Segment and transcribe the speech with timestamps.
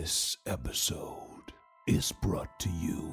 [0.00, 1.52] This episode
[1.88, 3.12] is brought to you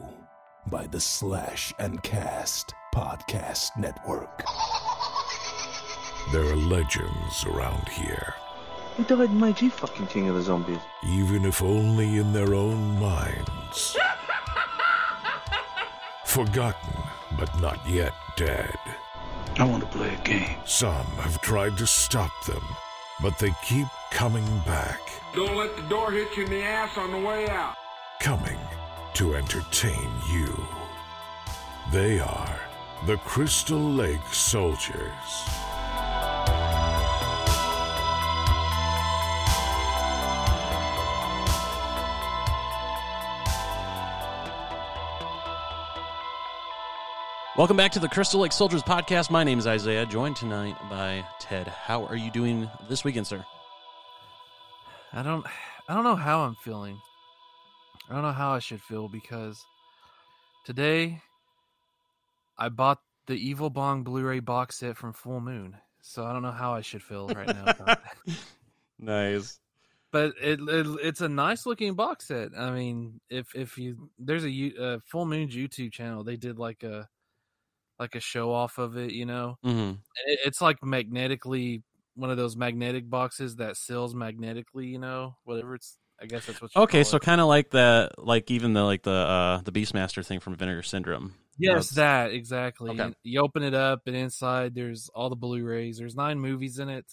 [0.69, 4.43] by the Slash and Cast Podcast Network.
[6.31, 8.35] There are legends around here,
[8.97, 10.77] Who died in Meiji fucking King of the Zombies?
[11.07, 13.97] even if only in their own minds.
[16.27, 17.01] Forgotten,
[17.39, 18.77] but not yet dead.
[19.57, 20.55] I want to play a game.
[20.65, 22.61] Some have tried to stop them,
[23.21, 24.99] but they keep coming back,
[25.33, 27.75] Don't let the door hit you in the ass on the way out.
[28.19, 28.57] coming
[29.13, 30.53] to entertain you.
[31.91, 32.59] They are
[33.05, 35.11] the Crystal Lake Soldiers.
[47.57, 49.29] Welcome back to the Crystal Lake Soldiers podcast.
[49.29, 51.69] My name is Isaiah, joined tonight by Ted.
[51.69, 53.45] How are you doing this weekend, sir?
[55.13, 55.45] I don't
[55.87, 56.99] I don't know how I'm feeling.
[58.09, 59.63] I don't know how I should feel because
[60.65, 61.21] today
[62.57, 65.77] I bought the Evil Bong Blu-ray box set from Full Moon.
[66.01, 67.95] So I don't know how I should feel right now.
[68.99, 69.59] Nice.
[70.11, 72.49] but it, it it's a nice looking box set.
[72.57, 76.83] I mean, if if you there's a uh, Full Moon's YouTube channel, they did like
[76.83, 77.07] a
[77.99, 79.57] like a show off of it, you know.
[79.63, 79.91] hmm
[80.27, 81.83] it, it's like magnetically
[82.15, 85.97] one of those magnetic boxes that seals magnetically, you know, whatever it's.
[86.21, 86.71] I guess that's what.
[86.73, 90.25] You Okay, so kind of like the like even the like the uh the Beastmaster
[90.25, 91.33] thing from Vinegar Syndrome.
[91.57, 92.91] yes, That's- that exactly.
[92.91, 93.13] Okay.
[93.23, 95.97] You open it up, and inside there's all the Blu-rays.
[95.97, 97.05] There's nine movies in it.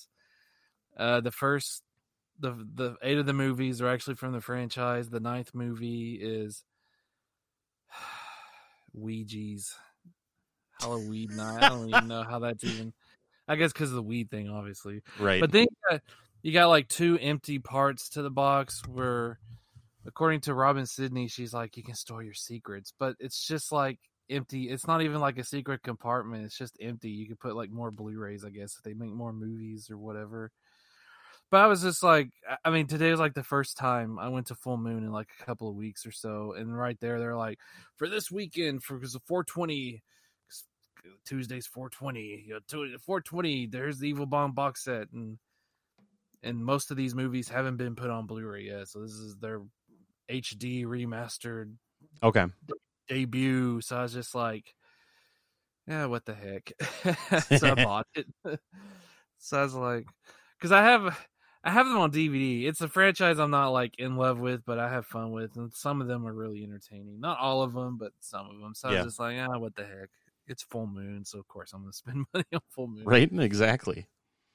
[0.97, 1.83] Uh, the first,
[2.38, 5.10] the the eight of the movies are actually from the franchise.
[5.10, 6.62] The ninth movie is
[8.97, 9.75] Weedjies
[10.83, 11.62] Halloweed night.
[11.62, 12.92] I don't even know how that's even.
[13.48, 15.02] I guess because of the weed thing, obviously.
[15.19, 15.41] Right.
[15.41, 16.00] But then you got,
[16.42, 19.38] you got like two empty parts to the box where,
[20.06, 23.98] according to Robin Sydney, she's like, you can store your secrets, but it's just like
[24.30, 24.70] empty.
[24.70, 26.44] It's not even like a secret compartment.
[26.44, 27.10] It's just empty.
[27.10, 30.53] You could put like more Blu-rays, I guess, if they make more movies or whatever.
[31.50, 34.28] But I was just like, I- I mean, today was like the first time I
[34.28, 37.19] went to Full Moon in like a couple of weeks or so, and right there,
[37.19, 37.59] they're like,
[37.97, 40.03] for this weekend, for because of 420.
[41.24, 42.44] Tuesday's 420.
[42.46, 43.66] You know, 420.
[43.66, 45.38] There's the Evil Bong box set, and
[46.42, 48.88] and most of these movies haven't been put on Blu-ray yet.
[48.88, 49.60] So this is their
[50.30, 51.74] HD remastered
[52.22, 52.46] okay.
[53.08, 53.80] debut.
[53.80, 54.74] So I was just like,
[55.86, 56.72] yeah, what the heck?
[57.58, 58.26] so I bought it.
[59.38, 60.06] so I was like,
[60.58, 61.26] because I have.
[61.64, 62.64] I have them on DVD.
[62.64, 65.72] It's a franchise I'm not like in love with, but I have fun with, and
[65.72, 67.20] some of them are really entertaining.
[67.20, 68.74] Not all of them, but some of them.
[68.74, 70.10] So I was just like, ah, what the heck?
[70.47, 73.04] It's full moon, so of course I'm gonna spend money on full moon.
[73.04, 73.30] Right.
[73.32, 74.06] Exactly.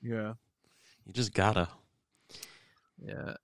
[0.02, 0.34] Yeah.
[1.06, 1.70] You just gotta.
[3.00, 3.36] Yeah.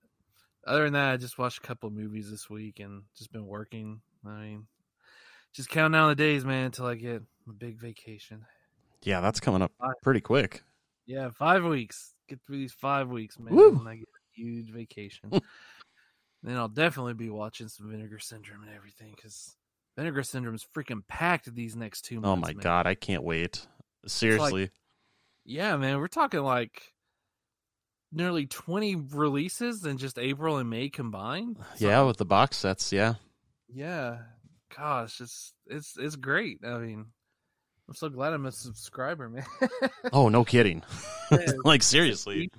[0.66, 3.46] Other than that, I just watched a couple of movies this week and just been
[3.46, 4.00] working.
[4.26, 4.66] I mean,
[5.52, 8.44] just counting down the days, man, until I get a big vacation.
[9.02, 9.92] Yeah, that's coming up Bye.
[10.02, 10.62] pretty quick.
[11.06, 12.14] Yeah, five weeks.
[12.28, 13.76] Get through these five weeks, man, Woo!
[13.78, 15.30] and I get a huge vacation.
[16.42, 19.56] then I'll definitely be watching some Vinegar Syndrome and everything because
[19.96, 22.38] Vinegar Syndrome is freaking packed these next two oh months.
[22.38, 22.62] Oh my man.
[22.62, 23.66] god, I can't wait.
[24.06, 24.70] Seriously.
[25.44, 26.92] Yeah, man, we're talking like
[28.12, 31.58] nearly 20 releases in just April and May combined.
[31.78, 33.14] yeah, with the box sets, yeah.
[33.68, 34.18] Yeah.
[34.76, 36.58] Gosh, it's it's it's great.
[36.66, 37.06] I mean,
[37.88, 39.46] I'm so glad I'm a subscriber, man.
[40.12, 40.82] Oh, no kidding.
[41.64, 42.50] Like seriously.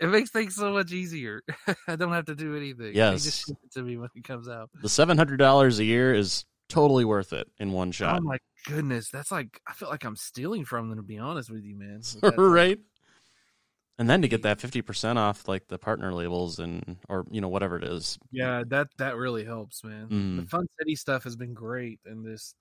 [0.00, 1.42] It makes things so much easier.
[1.88, 2.92] I don't have to do anything.
[2.92, 3.24] They Yes.
[3.24, 4.70] just ship it to me when it comes out.
[4.82, 8.18] The seven hundred dollars a year is totally worth it in one shot.
[8.20, 11.50] Oh my goodness, that's like I feel like I'm stealing from them to be honest
[11.50, 12.02] with you, man.
[12.36, 12.78] Right?
[13.98, 17.40] And then to get that fifty percent off like the partner labels and or you
[17.40, 18.18] know, whatever it is.
[18.30, 20.08] Yeah, that that really helps, man.
[20.36, 20.50] The Mm.
[20.50, 22.54] Fun City stuff has been great, and this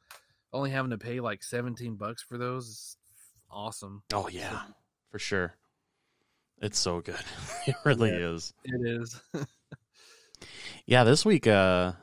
[0.54, 2.98] only having to pay like 17 bucks for those is
[3.52, 4.04] awesome.
[4.14, 4.62] Oh yeah.
[5.12, 5.56] For sure.
[6.62, 7.20] It's so good.
[7.68, 8.30] it really Yeah.
[8.34, 8.54] is.
[8.64, 9.22] It is.
[10.86, 11.94] Yeah, this week uh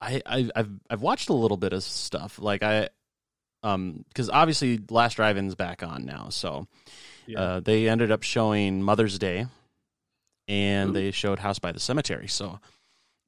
[0.00, 2.38] I, I I've I've watched a little bit of stuff.
[2.38, 2.88] Like I
[3.62, 6.66] um because obviously Last Drive In's back on now, so
[7.26, 7.40] Yeah.
[7.40, 9.46] uh they ended up showing Mother's Day
[10.46, 10.92] and Ooh.
[10.92, 12.28] they showed House by the Cemetery.
[12.28, 12.58] So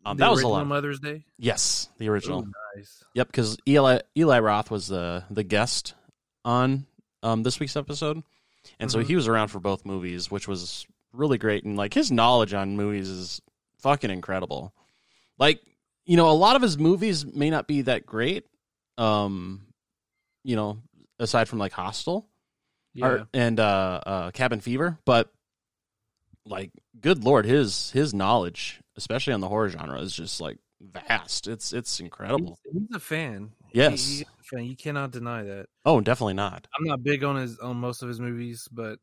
[0.05, 0.67] um The that was a lot.
[0.67, 1.25] Mother's Day.
[1.38, 2.43] yes, the original.
[2.43, 3.02] Ooh, nice.
[3.14, 5.94] Yep, because Eli Eli Roth was the the guest
[6.44, 6.87] on
[7.23, 8.23] um this week's episode,
[8.78, 9.06] and so Mhm.
[9.06, 11.64] he was around for both movies, which was really great.
[11.64, 13.43] And like his knowledge on movies is
[13.78, 14.73] fucking incredible.
[15.38, 15.61] Like
[16.05, 18.47] you know, a lot of his movies may not be that great.
[18.99, 19.67] Um,
[20.44, 20.79] you know,
[21.19, 22.29] aside from like Hostel
[22.94, 23.06] Yeah.
[23.06, 25.32] or, and uh, uh, Cabin Fever, but
[26.47, 26.70] like
[27.00, 31.47] good lord, his his knowledge, especially on the horror genre, is just like vast.
[31.47, 32.58] It's it's incredible.
[32.64, 33.52] He's, he's a fan.
[33.73, 34.06] Yes.
[34.06, 34.64] He- a fan.
[34.64, 35.67] You cannot deny that.
[35.85, 36.67] Oh, definitely not.
[36.79, 38.99] I'm not big on his on most of his movies, but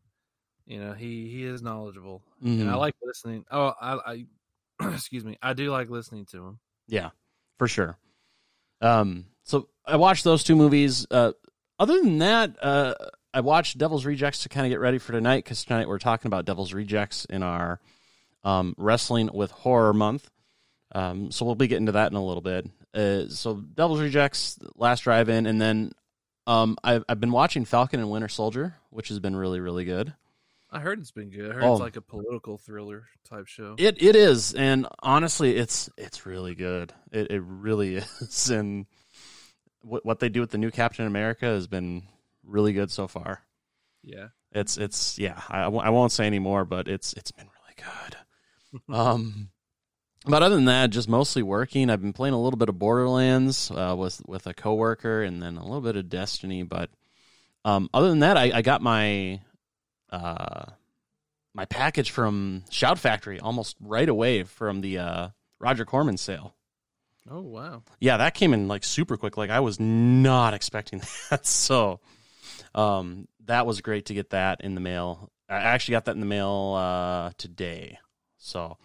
[0.66, 2.62] you know he he is knowledgeable, Mhm.
[2.62, 3.46] and I like listening.
[3.52, 4.26] Oh, I,
[4.82, 6.60] I excuse me, I do like listening to him.
[6.88, 7.10] Yeah,
[7.58, 7.98] for sure.
[8.82, 11.06] Um, so I watched those two movies.
[11.10, 11.34] Uh,
[11.80, 12.96] other than that, uh,
[13.34, 16.28] I watched Devil's Rejects to kind of get ready for tonight because tonight we're talking
[16.30, 17.80] about Devil's Rejects in our
[18.44, 20.30] um, Wrestling with Horror month.
[20.94, 22.68] Um, so we'll be getting to that in a little bit.
[22.94, 25.92] Uh, so Devil's Rejects, Last Drive In, and then
[26.48, 30.14] um, I've, I've been watching Falcon and Winter Soldier, which has been really, really good.
[30.70, 31.52] I heard it's been good.
[31.52, 31.74] I heard Oh.
[31.74, 33.76] it's like a political thriller type show.
[33.78, 36.94] It it is, and honestly, it's it's really good.
[37.12, 38.86] It it really is, and
[39.82, 42.04] what what they do with the new Captain America has been
[42.44, 43.44] really good so far.
[44.04, 45.42] yeah, It's it's yeah.
[45.50, 47.90] I, I won't- say any more, but it's it's been really
[48.90, 48.90] good.
[48.94, 49.50] um,
[50.26, 51.90] but other than that, just mostly working.
[51.90, 55.56] I've been playing a little bit of Borderlands uh, with with a coworker, and then
[55.56, 56.64] a little bit of Destiny.
[56.64, 56.90] But
[57.64, 59.40] um, other than that, I, I got my
[60.12, 60.66] uh
[61.54, 65.28] my package from Shout Factory almost right away from the uh,
[65.60, 66.54] Roger Corman sale.
[67.30, 67.84] Oh wow.
[68.00, 69.38] Yeah, that came in like super quick.
[69.38, 71.46] Like I was not expecting that.
[71.46, 72.00] So
[72.76, 75.32] um that was great to get that in the mail.
[75.50, 78.00] I actually got that in the mail uh today.
[78.38, 78.78] So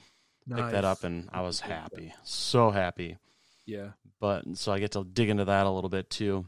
[0.49, 2.15] picked that up and I was happy.
[2.25, 3.19] So happy.
[3.65, 3.91] Yeah.
[4.19, 6.47] But so I get to dig into that a little bit too.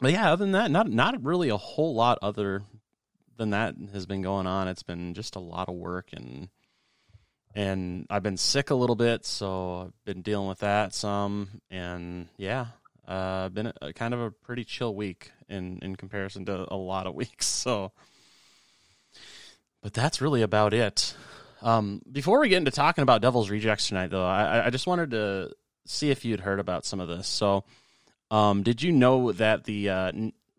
[0.00, 2.62] But yeah, other than that, not not really a whole lot other
[3.42, 4.68] than that has been going on.
[4.68, 6.48] It's been just a lot of work and
[7.54, 11.60] and I've been sick a little bit, so I've been dealing with that some.
[11.70, 12.66] And yeah,
[13.06, 17.06] uh, been a, kind of a pretty chill week in in comparison to a lot
[17.06, 17.46] of weeks.
[17.46, 17.92] So,
[19.82, 21.14] but that's really about it.
[21.60, 25.10] Um, before we get into talking about Devil's Rejects tonight, though, I, I just wanted
[25.10, 25.50] to
[25.84, 27.26] see if you'd heard about some of this.
[27.28, 27.64] So,
[28.30, 30.12] um, did you know that the uh,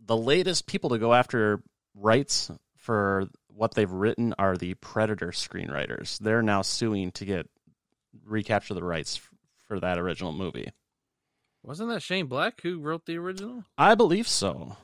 [0.06, 1.64] the latest people to go after
[1.96, 2.52] rights
[2.84, 6.20] for what they've written are the Predator screenwriters?
[6.20, 7.50] They're now suing to get
[8.26, 9.22] recapture the rights
[9.68, 10.72] for that original movie.
[11.64, 13.64] Wasn't that Shane Black who wrote the original?
[13.78, 14.76] I believe so.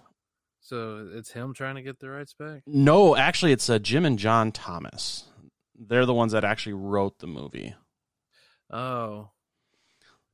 [0.62, 2.62] So it's him trying to get the rights back.
[2.66, 5.26] No, actually, it's uh, Jim and John Thomas.
[5.78, 7.74] They're the ones that actually wrote the movie,
[8.72, 9.32] Oh,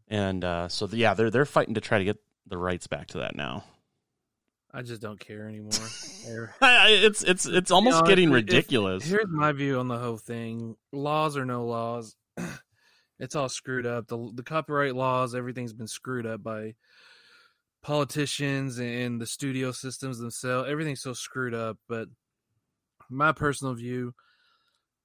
[0.07, 3.19] and uh, so yeah, they're they're fighting to try to get the rights back to
[3.19, 3.63] that now.
[4.77, 5.71] I just don't care anymore.
[6.27, 9.05] Or- I- I- it's it's it's almost You know, getting if- if- ridiculous.
[9.05, 12.15] Here's my view on the whole thing: laws or no laws,
[13.19, 14.07] it's all screwed up.
[14.07, 16.73] The the copyright laws, everything's been screwed up by
[17.81, 20.69] politicians and the studio systems themselves.
[20.69, 21.77] Everything's so screwed up.
[21.87, 22.07] But
[23.09, 24.13] my personal view,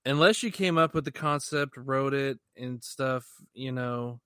[0.05, 3.25] unless you came up with the concept, wrote it, and stuff,
[3.55, 4.21] you know.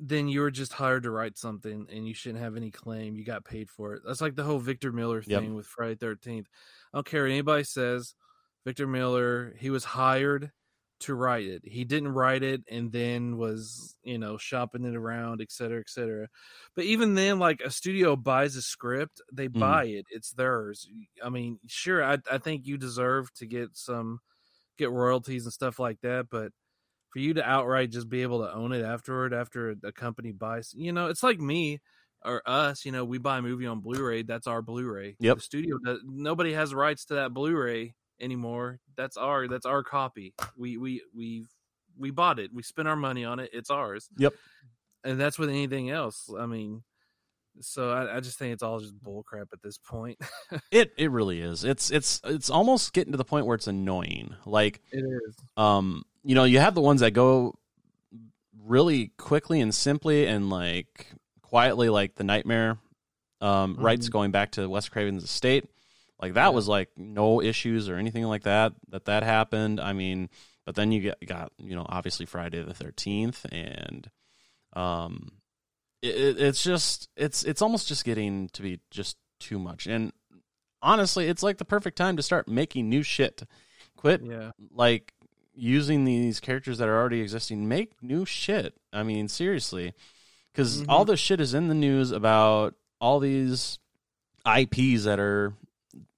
[0.00, 3.16] Then you were just hired to write something, and you shouldn't have any claim.
[3.16, 4.02] You got paid for it.
[4.06, 5.44] That's like the whole Victor Miller Yep.
[5.44, 6.48] thing with Friday Thirteenth.
[6.92, 8.14] I don't care what anybody says.
[8.64, 10.52] Victor Miller, he was hired
[11.00, 11.62] to write it.
[11.64, 15.88] He didn't write it and then was, you know, shopping it around, et cetera, et
[15.88, 16.28] cetera.
[16.74, 19.78] But even then, like a studio buys a script, they Mhm.
[19.78, 20.06] buy it.
[20.10, 20.88] It's theirs.
[21.22, 24.20] I mean, sure, I, I think you deserve to get some,
[24.78, 26.28] get royalties and stuff like that.
[26.30, 26.52] But
[27.10, 30.74] for you to outright just be able to own it afterward, after a company buys,
[30.76, 31.80] you know, it's like me
[32.24, 34.22] or us, you know, we buy a movie on Blu-ray.
[34.22, 35.16] That's our Blu-ray.
[35.20, 35.36] Yep.
[35.36, 38.80] The studio, does, nobody has rights to that Blu-ray anymore.
[38.96, 40.34] That's our that's our copy.
[40.56, 41.46] We we we
[41.96, 42.50] we bought it.
[42.52, 43.50] We spent our money on it.
[43.52, 44.08] It's ours.
[44.18, 44.34] Yep.
[45.04, 46.28] And that's with anything else.
[46.38, 46.82] I mean,
[47.60, 50.18] so I, I just think it's all just bullcrap at this point.
[50.70, 51.64] It it really is.
[51.64, 54.34] It's it's it's almost getting to the point where it's annoying.
[54.44, 55.36] Like it is.
[55.56, 57.54] um you know, you have the ones that go
[58.66, 61.06] really quickly and simply and like
[61.40, 62.76] quietly like the nightmare
[63.40, 64.12] um rights Mhm.
[64.12, 65.64] going back to Wes Craven's estate.
[66.20, 66.48] Like that Yeah.
[66.50, 69.80] was like no issues or anything like that that that happened.
[69.80, 70.28] I mean,
[70.66, 74.10] but then you get got, you know, obviously Friday the 13th and
[74.74, 75.30] um
[76.02, 79.86] it- it's just it's it's almost just getting to be just too much.
[79.86, 80.12] And
[80.82, 83.44] honestly, it's like the perfect time to start making new shit.
[83.96, 84.50] Quit Yeah.
[84.70, 85.14] like
[85.58, 87.66] using these characters that are already existing.
[87.68, 88.74] Make new shit.
[88.92, 89.92] I mean, seriously,
[90.52, 90.86] because Mhm.
[90.88, 93.78] all this shit is in the news about all these
[94.46, 95.54] IPs that are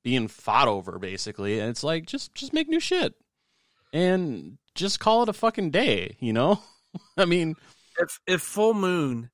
[0.02, 3.14] being fought over, basically, and it's like just just make new shit
[3.92, 6.16] and just call it a fucking day.
[6.20, 6.62] You know,
[7.16, 7.54] I mean,
[7.98, 9.30] If if Full Moon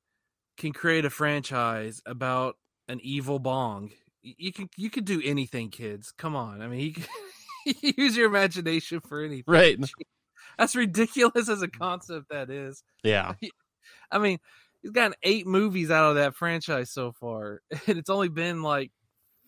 [0.56, 2.56] can create a franchise about
[2.88, 6.12] an evil bong, you can you could do anything, kids.
[6.12, 6.62] Come on.
[6.62, 6.94] I mean, he
[7.96, 9.44] Use your imagination for anything.
[9.46, 9.78] Right.
[10.58, 12.28] That's ridiculous as a concept.
[12.30, 12.82] That is.
[13.02, 13.34] Yeah.
[14.10, 14.38] I mean,
[14.82, 18.92] he's gotten eight movies out of that franchise so far, and it's only been like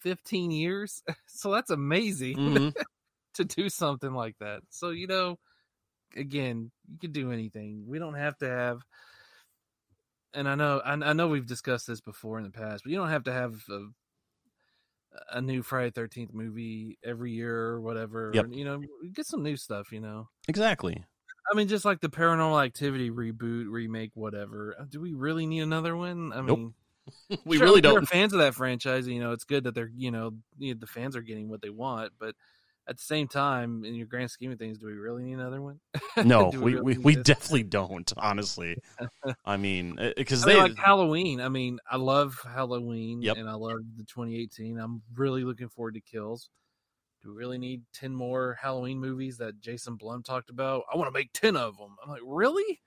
[0.00, 1.02] 15 years.
[1.26, 2.74] So that's amazing Mhm.
[3.34, 4.62] to do something like that.
[4.70, 5.38] So, you know,
[6.16, 7.84] again, you can do anything.
[7.86, 8.80] We don't have to have,
[10.34, 12.98] and I know, I, I know we've discussed this before in the past, but you
[12.98, 13.86] don't have to have a,
[15.32, 18.30] a new Friday 13th movie every year or whatever.
[18.34, 18.46] Yep.
[18.50, 20.28] You know, get some new stuff, you know.
[20.48, 21.04] Exactly.
[21.50, 24.76] I mean, just like the Paranormal Activity reboot, remake, whatever.
[24.78, 26.32] Uh, Do we really need another one?
[26.32, 26.58] I Nope.
[26.58, 26.74] mean,
[27.46, 28.06] We sure, really don't.
[28.06, 29.08] fans of that franchise.
[29.08, 32.12] You know, it's good that they're you know the fans are getting what they want,
[32.18, 32.34] but
[32.88, 35.60] at the same time, in your grand scheme of things, do we really need another
[35.60, 35.80] one?
[36.24, 38.76] No, Do we, really we, we definitely don't, honestly.
[39.44, 40.62] I mean, eh, eh, because I mean, they.
[40.62, 41.40] like Halloween.
[41.40, 43.36] I mean, I love Halloween, Yep.
[43.36, 44.78] and I love the 2018.
[44.78, 46.48] I'm really looking forward to Kills.
[47.22, 50.84] Do we really need 10 more Halloween movies that Jason Blum talked about?
[50.92, 51.96] I want to make 10 of them.
[52.02, 52.80] I'm like, really?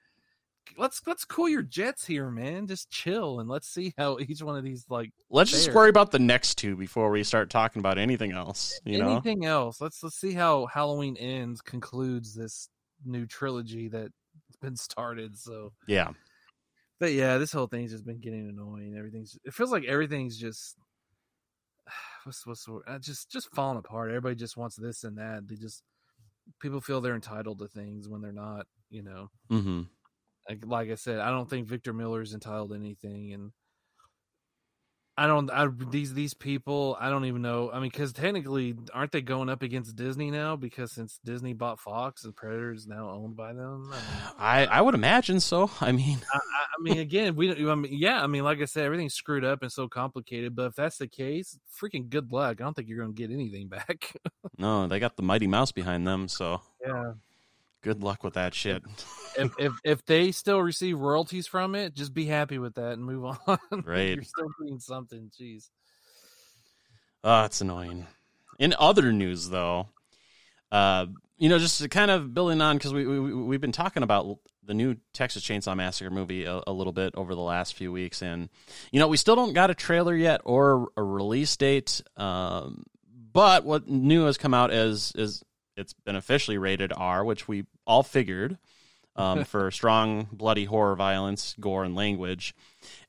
[0.78, 2.68] Let's let's cool your jets here, man.
[2.68, 6.12] Just chill and let's see how each one of these like let's just worry about
[6.12, 8.80] the next two before we start talking about anything else.
[8.86, 9.12] You know?
[9.12, 9.82] anything else.
[9.82, 12.70] Let's let's see how Halloween ends concludes this
[13.06, 14.12] new trilogy that's
[14.62, 15.38] been started.
[15.38, 16.12] So, Yeah.
[17.00, 18.96] but yeah, this whole thing's just been getting annoying.
[18.98, 20.78] Everything's it feels like everything's just
[22.24, 22.68] what's what's?
[22.88, 24.10] Uh, just just falling apart.
[24.10, 25.48] Everybody just wants this and that.
[25.48, 25.84] They just
[26.62, 28.68] people feel they're entitled to things when they're not.
[28.90, 29.82] You know, hmm
[30.52, 33.52] like like I said, I don't think Victor Miller is entitled to anything, and
[35.18, 35.50] I don't.
[35.52, 37.70] I these these people, I don't even know.
[37.72, 40.56] I mean, because technically, aren't they going up against Disney now?
[40.56, 43.94] Because since Disney bought Fox, the Predator is now owned by them.
[44.40, 45.70] I I, I would imagine so.
[45.82, 47.70] I mean, I, I- mean, again, we don't.
[47.70, 50.56] I mean, yeah, I mean, like I said, everything's screwed up and so complicated.
[50.56, 52.60] But if that's the case, freaking good luck.
[52.60, 54.14] I don't think you're going to get anything back.
[54.58, 57.14] no, they got the Mighty Mouse behind them, so yeah.
[57.82, 58.84] Good luck with that shit.
[59.38, 63.04] If if if they still receive royalties from it, just be happy with that and
[63.04, 63.60] move on.
[63.72, 64.16] Right.
[64.16, 65.32] you're still doing something.
[65.40, 65.70] Jeez.
[67.24, 68.08] Oh, it's annoying.
[68.60, 69.88] In other news, though,
[70.72, 71.08] uh,
[71.38, 74.74] you know, just kind of building on because we, we we've been talking about the
[74.74, 78.50] new Texas Chainsaw Massacre movie a, a little bit over the last few weeks, and
[78.92, 82.02] you know, we still don't got a trailer yet or a release date.
[82.18, 82.84] Um,
[83.34, 85.44] but what new has come out is is
[85.82, 88.58] it's been officially rated R, which we all figured
[89.16, 92.56] um, for strong, bloody horror, violence, gore, and language.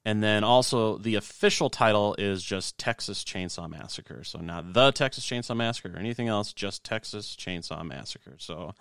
[0.05, 4.25] And then also the official title is just Texas Chainsaw Massacre.
[4.25, 8.35] So not the Texas Chainsaw Massacre or anything else, just Texas Chainsaw Massacre.
[8.38, 8.75] So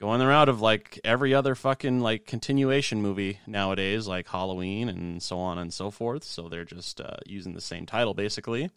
[0.00, 5.22] going the route of like every other fucking like continuation movie nowadays, like Halloween and
[5.22, 6.22] so on and so forth.
[6.22, 8.70] So they're just uh, using the same title basically.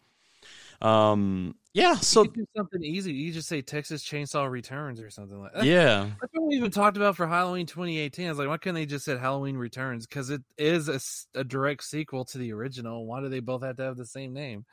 [0.80, 1.96] Um, yeah.
[1.96, 3.12] So you do something easy.
[3.12, 5.64] You just say Texas Chainsaw Returns or something like that.
[5.64, 8.26] yeah, That's what we even talked about for Halloween 2018.
[8.26, 10.06] I was like, why couldn't they just said Halloween Returns?
[10.06, 13.06] Because it is a direct sequel to the original.
[13.06, 14.64] Why do they both have to have the same name?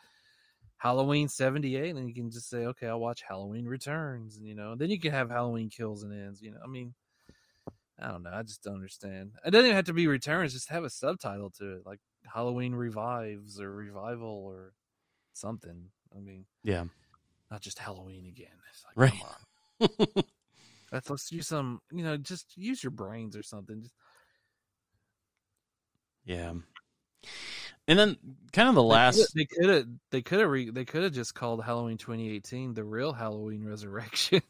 [0.77, 4.75] Halloween 78, and you can just say, okay, I'll watch Halloween Returns, and you know,
[4.75, 6.39] then you can have Halloween Kills and Ends.
[6.39, 6.93] You know, I mean,
[7.99, 8.31] I don't know.
[8.31, 9.31] I just don't understand.
[9.43, 10.53] It doesn't even have to be Returns.
[10.53, 11.99] Just have a subtitle to it, like
[12.31, 14.73] Halloween Revives or Revival or
[15.33, 15.89] something.
[16.17, 16.85] I mean, yeah.
[17.51, 18.47] not just Halloween again.
[18.71, 19.13] It's like, Right.
[19.13, 20.23] come on.
[20.91, 23.81] Let's let's do some, you know, just use your brains or something.
[23.81, 23.93] Just
[26.25, 26.53] Yeah.
[27.89, 28.17] And then
[28.51, 31.35] kind of the last they could have they could have re, they could have just
[31.35, 34.41] called Halloween 2018 the real Halloween Resurrection.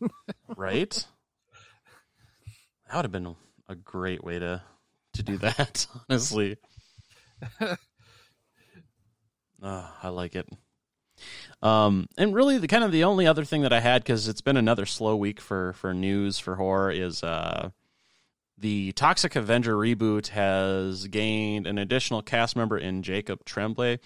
[0.55, 1.05] right?
[2.87, 3.35] That would have been
[3.67, 4.63] a great way to
[5.15, 6.55] to do that, honestly.
[7.61, 7.75] Oh,
[10.03, 10.47] I like it.
[11.61, 14.41] Um, and really, the kind of the only other thing that I had because it's
[14.41, 17.71] been another slow week for for news for horror is uh,
[18.57, 23.99] the Toxic Avenger reboot has gained an additional cast member in Jacob Tremblay.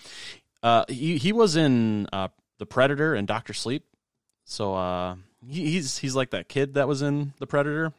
[0.64, 3.86] Uh, he he was in uh, the Predator and Doctor Sleep,
[4.46, 5.16] so uh,
[5.48, 7.94] he, he's he's like that kid that was in the Predator.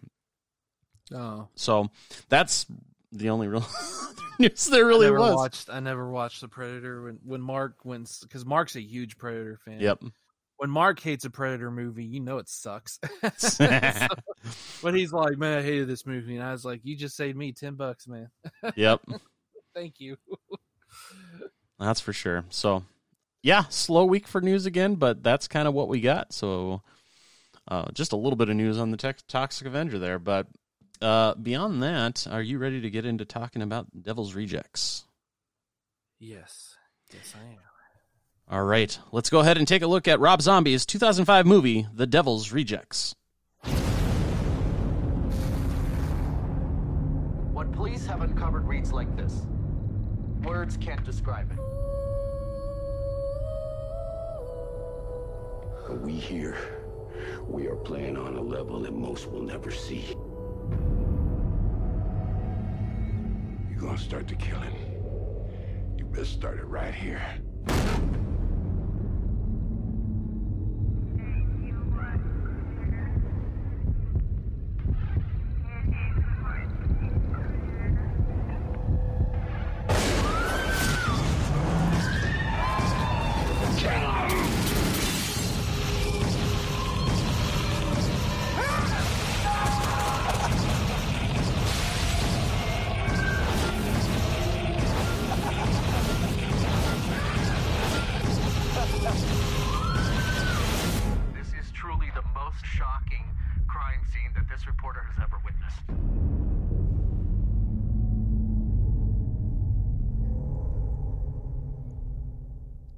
[1.14, 1.90] oh, So
[2.28, 2.66] that's
[3.12, 3.64] the only real
[4.38, 5.35] news there I really never was.
[5.35, 5.71] watched.
[5.71, 9.81] I never watched the Predator when when Mark went because Mark's a huge Predator fan.
[9.81, 10.04] Yep.
[10.59, 12.99] When Mark hates a Predator movie, you know it sucks.
[13.38, 14.07] So-
[14.83, 17.37] but he's like, man, I hated this movie, and I was like, you just saved
[17.37, 18.28] me ten bucks, man.
[18.76, 19.00] yep.
[19.75, 20.16] Thank you.
[21.78, 22.45] That's for sure.
[22.50, 22.85] So,
[23.42, 26.33] yeah, slow week for news again, but that's kind of what we got.
[26.33, 26.83] So,
[27.69, 30.19] uh, just a little bit of news on the Tex- Toxic Avenger there.
[30.19, 30.47] But
[31.02, 35.04] uh, beyond that, are you ready to get into talking about Devil's Rejects?
[36.18, 36.76] Yes,
[37.12, 37.59] yes, I am.
[38.52, 42.06] All right, let's go ahead and take a look at Rob Zombie's 2005 movie, The
[42.06, 43.14] Devil's Rejects.
[47.52, 49.42] What police have uncovered reads like this.
[50.42, 51.59] Words can't describe it.
[56.02, 56.56] We here,
[57.49, 60.14] we are playing on a level that most will never see.
[63.71, 64.76] You're gonna start the killing.
[65.99, 67.23] You best start it right here.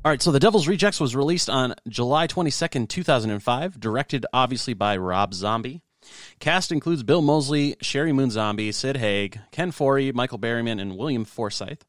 [0.05, 4.99] All right, so The Devil's Rejects was released on July 22nd, 2005, directed obviously by
[4.99, 5.81] Rob Zombie.
[6.41, 11.25] Cast includes Bill Moseley, Sheri Moon Zombie, Sid Haig, Ken Foree, Michael Berryman, and William
[11.25, 11.81] Forsythe.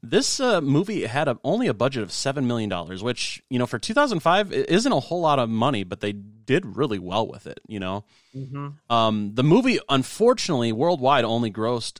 [0.00, 2.70] This uh, movie had a, only a budget of $7 million,
[3.02, 6.76] which, you know, for 2005 it isn't a whole lot of money, but they did
[6.76, 8.04] really well with it, you know?
[8.36, 8.68] Mm-hmm.
[8.88, 11.98] Um, the movie, unfortunately, worldwide only grossed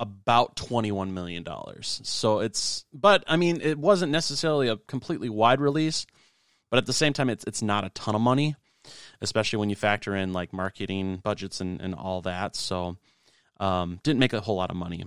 [0.00, 1.44] about $21 million.
[1.82, 6.06] So it's, but I mean, it wasn't necessarily a completely wide release,
[6.70, 8.56] but at the same time, it's, it's not a ton of money,
[9.20, 12.56] especially when you factor in like marketing budgets and, and all that.
[12.56, 12.96] So,
[13.60, 15.04] um, didn't make a whole lot of money.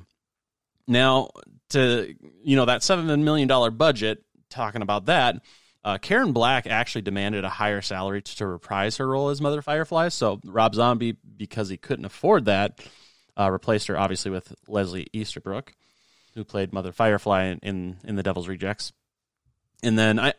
[0.88, 1.32] Now,
[1.72, 5.42] to, you know, that $7 million budget, talking about that,
[5.84, 9.62] uh, Karen Black actually demanded a higher salary to, to reprise her role as Mother
[9.62, 10.10] Firefly.
[10.10, 12.80] So Rob Zombie, because he couldn't afford that,
[13.38, 15.74] uh, replaced her obviously with Leslie Easterbrook,
[16.34, 18.92] who played Mother Firefly in, in in The Devil's Rejects.
[19.84, 20.34] And then I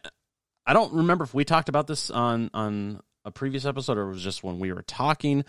[0.66, 4.12] I don't remember if we talked about this on on a previous episode or it
[4.12, 5.44] was just when we were talking.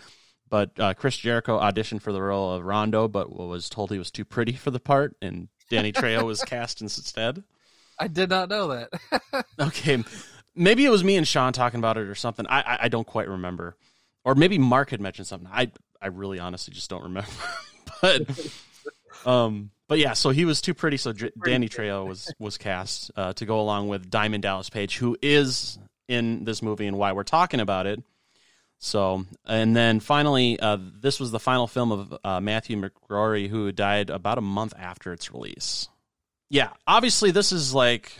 [0.48, 4.10] But uh, Chris Jericho auditioned for the role of Rondo, but was told he was
[4.10, 7.44] too pretty for the part, and Danny Trejo was cast instead.
[7.96, 9.44] I did not know that.
[9.60, 10.02] Okay,
[10.56, 12.46] maybe it was me and Sean talking about it or something.
[12.48, 13.76] I I, I don't quite remember,
[14.24, 15.50] or maybe Mark had mentioned something.
[15.52, 15.70] I
[16.00, 17.30] I really honestly just don't remember.
[18.02, 18.50] but
[19.26, 20.96] um, but yeah, so he was too pretty.
[20.96, 24.96] So Dr- Danny Trejo was was cast uh, to go along with Diamond Dallas Page,
[24.96, 28.02] who is in this movie and why we're talking about it.
[28.82, 33.72] So, and then finally, uh, this was the final film of uh, Matthew McGrory, who
[33.72, 35.88] died about a month after its release.
[36.48, 38.12] Yeah, obviously, this is like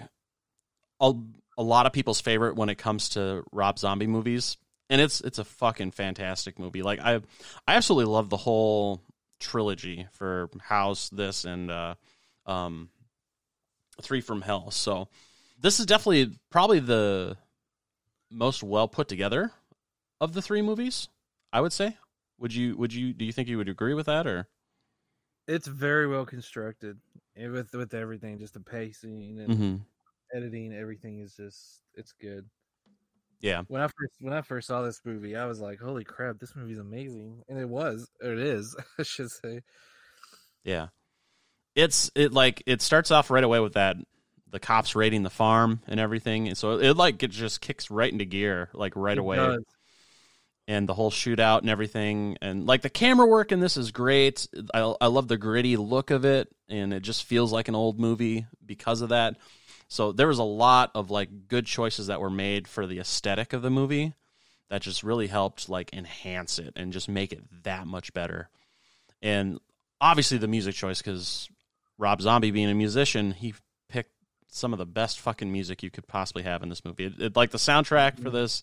[1.01, 1.15] a,
[1.57, 4.59] a lot of people's favorite when it comes to Rob Zombie movies,
[4.91, 6.83] and it's it's a fucking fantastic movie.
[6.83, 7.17] Like I,
[7.67, 9.01] I absolutely love the whole
[9.39, 11.95] trilogy for House, this, and uh,
[12.45, 12.91] um,
[14.03, 14.71] Three from Hell.
[14.71, 15.09] So,
[15.59, 17.37] this is definitely probably the
[18.31, 19.53] most well put together
[20.21, 21.09] of the three movies.
[21.53, 21.97] I would say.
[22.39, 22.77] Would you?
[22.77, 23.13] Would you?
[23.15, 24.49] Do you think you would agree with that, or?
[25.49, 26.99] it's very well constructed
[27.37, 29.77] with with everything, just the pacing and Mm-hmm.
[30.37, 30.73] editing.
[30.73, 32.49] Everything is just it's good.
[33.41, 33.63] Yeah.
[33.69, 36.55] When I first when I first saw this movie, I was like, "Holy crap, this
[36.55, 39.61] movie's amazing!" And it was, or it is, I should say.
[40.65, 40.89] Yeah.
[41.75, 43.97] It's it like it starts off right away with that
[44.51, 46.49] the cops raiding the farm and everything.
[46.49, 49.37] And so it like it just kicks right into gear like right It away.
[49.37, 49.65] does.
[50.69, 54.47] And the whole shootout and everything and like the camera work in this is great.
[54.75, 57.99] I I love the gritty look of it and it just feels like an old
[57.99, 59.37] movie because of that.
[59.93, 63.53] So there was a lot of like good choices that were made for the aesthetic
[63.53, 64.15] of the movie
[64.69, 68.49] that just really helped like enhance it and just make it that much better.
[69.21, 69.59] And
[70.01, 71.49] obviously the music choice because
[71.99, 73.53] Rob Zombie being a musician, he
[73.89, 74.13] picked
[74.47, 77.07] some of the best fucking music you could possibly have in this movie.
[77.07, 78.63] It, it- like the soundtrack for this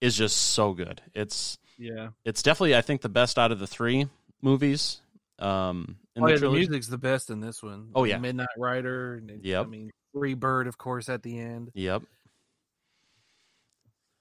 [0.00, 1.02] is just so good.
[1.14, 2.10] It's Yeah.
[2.24, 4.06] it's definitely I think the best out of the three
[4.40, 5.00] movies.
[5.40, 7.88] Um, Oh, the yeah, the music's the best in this one.
[7.94, 8.18] Oh, yeah.
[8.18, 9.14] Midnight Rider.
[9.14, 9.66] And, Yep.
[9.66, 11.70] I mean, Free Bird, of course, at the end.
[11.74, 12.02] Yep.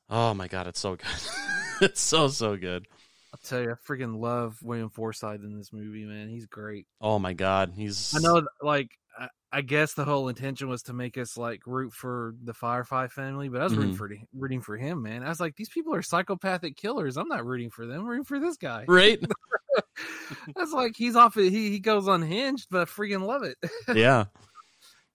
[0.10, 1.06] Oh my god, it's so good.
[1.82, 2.88] it's so so good.
[3.34, 6.30] I'll tell you, I freaking love William Forsythe in this movie, man.
[6.30, 6.88] He's great.
[7.00, 10.94] Oh my god, he's I know, like, I, I guess the whole intention was to
[10.94, 13.98] make us like root for the Firefly family, but I was rooting Mhm.
[13.98, 15.24] for rooting for him, man.
[15.24, 17.18] I was like, these people are psychopathic killers.
[17.18, 18.02] I'm not rooting for them.
[18.02, 18.86] I'm rooting for this guy.
[18.88, 19.20] right.
[20.56, 21.36] That's like he's off.
[21.36, 23.58] He he goes unhinged, but I freaking love it.
[23.96, 24.26] yeah.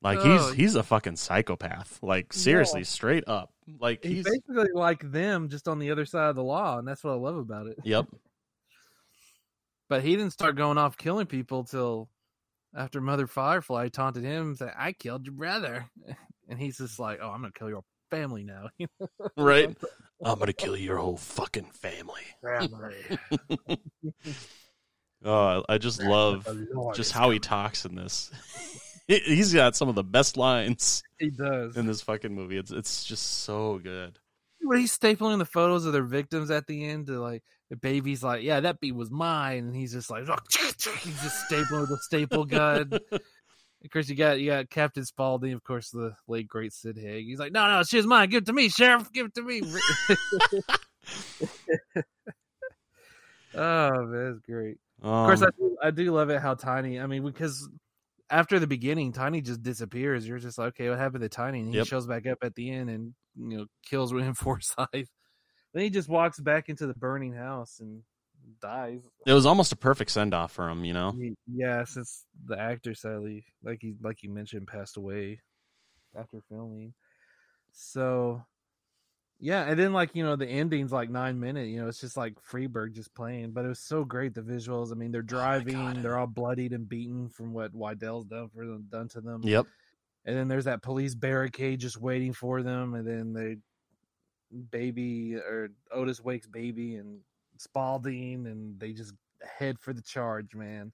[0.05, 0.49] Like Oh.
[0.49, 1.99] he's he's a fucking psychopath.
[2.03, 3.51] Like seriously, straight up.
[3.81, 6.87] Like He's he's basically like them, just on the other side of the law, and
[6.87, 7.79] that's what I love about it.
[7.83, 8.07] Yep.
[9.87, 12.09] But he didn't start going off killing people till
[12.75, 15.85] after Mother Firefly taunted him, saying, "I killed your brother,"
[16.49, 18.69] and he's just like, "Oh, I'm gonna kill your family now."
[19.37, 19.77] Right.
[20.25, 22.23] I'm gonna kill your whole fucking family.
[22.43, 22.97] Family.
[25.25, 26.47] Oh, I just love
[26.95, 28.31] just how he talks in this.
[29.09, 31.77] He- He's got some of the best lines he does.
[31.77, 32.57] in this fucking movie.
[32.57, 34.19] It's it's just so good.
[34.63, 38.23] When he's stapling the photos of their victims at the end to like the baby's
[38.23, 41.99] like, "Yeah, that beat was mine," and he's just like, he's just stapling with a
[42.03, 42.93] staple gun.
[43.85, 47.27] Of course, you got you got Captain Spaulding, of course, the late great Sid Haig.
[47.27, 48.31] He's like, "No, no, she's mine.
[48.31, 49.13] Give it to me, Sheriff.
[49.13, 49.61] Give it to me."
[53.55, 54.79] oh man, that's great.
[55.03, 56.99] Of course, Um, I do, I do love it how Tiny.
[56.99, 57.69] I mean, because
[58.31, 60.27] after the beginning, Tiny just disappears.
[60.27, 61.61] You're just like, okay, what happened to Tiny?
[61.61, 61.87] And he Yep.
[61.87, 64.87] shows back up at the end and you know kills William Forsythe.
[64.93, 68.03] Then he just walks back into the burning house and
[68.61, 69.09] dies.
[69.27, 71.17] it was almost a perfect send off for him, you know.
[71.47, 75.41] Yeah, since the actor sadly, like he like you mentioned, passed away
[76.17, 76.95] after filming.
[77.73, 78.43] So
[79.41, 81.69] yeah, and then like you know the ending's like nine minute.
[81.69, 84.35] You know, it's just like Free Bird just playing, but it was so great.
[84.35, 84.93] The visuals.
[84.93, 86.03] I mean, they're oh driving, God.
[86.03, 89.41] they're all bloodied and beaten from what Wydell's done for them, done to them.
[89.43, 89.67] Yep.
[90.25, 93.57] And then there's that police barricade just waiting for them, and then they
[94.71, 97.21] baby or Otis wakes baby and
[97.57, 99.15] Spaulding, and they just
[99.59, 100.93] head for the charge, man.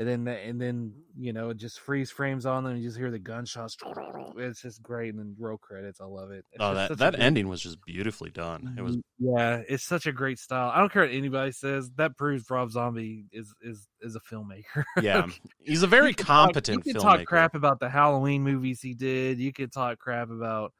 [0.00, 2.72] And then, and then you know, it just freeze frames on them.
[2.72, 3.76] And you just hear the gunshots.
[4.38, 6.00] It's just great, and then roll credits.
[6.00, 6.46] I love it.
[6.52, 8.76] It's Oh, that that good- ending was just beautifully done.
[8.78, 10.70] It was yeah, it's such a great style.
[10.74, 11.90] I don't care what anybody says.
[11.96, 14.84] That proves Rob Zombie is is is a filmmaker.
[15.02, 15.26] yeah.
[15.62, 17.18] He's a very can talk- competent you can filmmaker.
[17.18, 19.38] talk crap about the Halloween movies he did.
[19.38, 20.72] You could talk crap about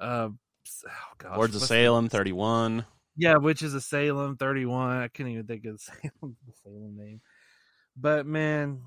[0.00, 2.84] uh oh gosh, Lords of Salem, thirty one.
[3.16, 4.96] Yeah, which is a Salem 31.
[4.96, 7.20] I couldn't even think of the Salem, the Salem name.
[7.96, 8.80] But man,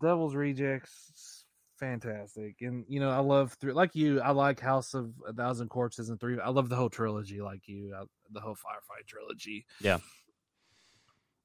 [0.00, 1.44] Devil's Rejects
[1.78, 2.56] fantastic.
[2.60, 6.08] And you know, I love through like you, I like House of a Thousand Corpses
[6.08, 6.38] and three.
[6.40, 9.64] I love the whole trilogy like you, I, the whole Firefly trilogy.
[9.80, 9.98] Yeah,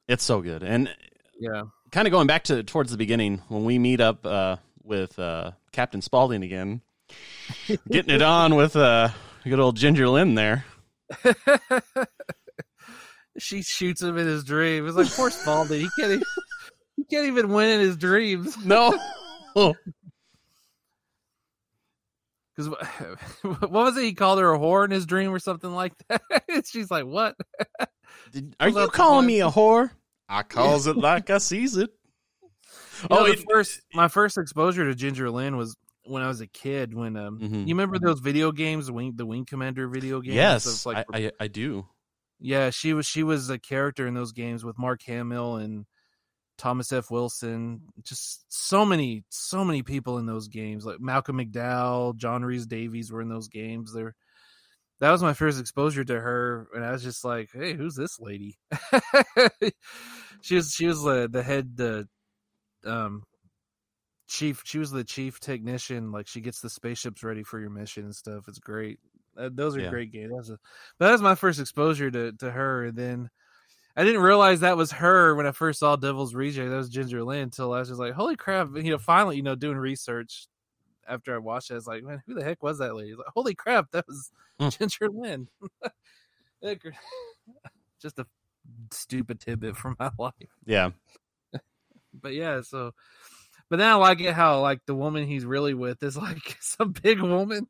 [0.08, 0.64] it's so good.
[0.64, 0.90] And
[1.40, 1.64] Yeah.
[1.92, 5.52] kind of going back to towards the beginning when we meet up uh, with uh,
[5.72, 6.82] Captain Spaulding again,
[7.90, 9.10] getting it on with uh,
[9.44, 10.66] good old Ginger Lynn there.
[13.38, 14.88] she shoots him in his dream.
[14.88, 15.82] It's like poor Spaulding.
[15.82, 16.24] He can't even,
[17.10, 18.56] he can't even win in his dreams.
[18.66, 18.98] No,
[22.56, 22.70] Because
[23.42, 24.04] what was it?
[24.04, 26.22] He called her a whore in his dream or something like that.
[26.66, 27.36] She's like, "What?"
[28.32, 29.89] Did- are you calling me a whore?
[30.30, 31.89] I calls it like I sees it.
[33.02, 36.28] You know, Oh, the it- first my first exposure to Ginger Lynn was when I
[36.28, 36.94] was a kid.
[36.94, 37.62] When um, Mhm.
[37.68, 40.36] you remember those video games, Wing the Wing Commander video games?
[40.36, 41.88] Yes, It's like I, I I do.
[42.39, 45.86] yeah, she was she was a character in those games with Mark Hamill and
[46.58, 47.10] Thomas F.
[47.12, 47.82] Wilson.
[48.04, 50.86] Just so many so many people in those games.
[50.86, 53.94] Like Malcolm McDowell, John Rhys-Davies were in those games.
[53.94, 54.16] There.
[55.00, 58.20] That was my first exposure to her, and I was just like, "Hey, who's this
[58.20, 58.58] lady?"
[60.42, 62.08] she was she was the the head the
[62.86, 63.24] um
[64.28, 64.62] chief.
[64.66, 66.12] She was the chief technician.
[66.12, 68.46] Like she gets the spaceships ready for your mission and stuff.
[68.48, 69.00] It's great.
[69.38, 69.89] Uh, those are Yeah.
[69.89, 70.30] great games.
[70.30, 70.58] That was a,
[71.00, 72.86] but that was my first exposure to to her.
[72.86, 73.30] And then
[73.96, 76.70] I didn't realize that was her when I first saw Devil's Reject.
[76.70, 77.44] That was Ginger Lynn.
[77.44, 80.48] Until I was just like, "Holy crap!" You know, finally, you know, doing research
[81.08, 83.20] after I watched it, I was like, "Man, who the heck was that lady?" Was
[83.20, 84.70] like, Holy crap, that was Hmm.
[84.70, 85.48] Ginger Lynn.
[88.02, 88.26] just a
[88.92, 90.34] stupid tidbit from my life
[90.66, 90.92] Yeah,
[92.14, 92.94] but yeah, so
[93.70, 96.94] but then I like it how like the woman he's really with is like some
[97.04, 97.68] big woman.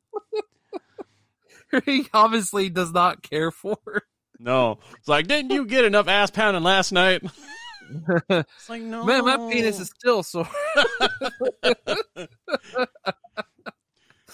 [1.84, 3.78] he obviously does not care for.
[4.44, 4.78] No.
[4.98, 7.22] It's like, didn't you get enough ass pounding last night?
[8.30, 10.48] It's like, no, Man, my penis is still sore.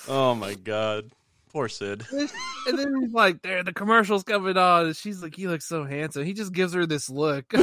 [0.09, 1.11] Oh my god,
[1.53, 2.07] poor Sid.
[2.13, 5.85] and then he's like, "There, the commercial's coming on," and she's like, "He looks so
[5.85, 7.53] handsome." He just gives her this look.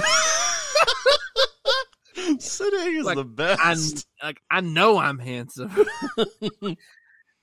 [2.39, 4.05] Sid is Like, the I best.
[4.21, 5.71] like, I know I'm handsome.